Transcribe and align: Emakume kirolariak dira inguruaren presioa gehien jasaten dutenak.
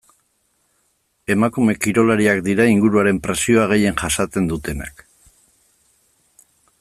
Emakume 1.33 1.75
kirolariak 1.83 2.41
dira 2.49 2.67
inguruaren 2.71 3.21
presioa 3.27 3.69
gehien 3.75 4.01
jasaten 4.05 4.51
dutenak. 4.55 5.07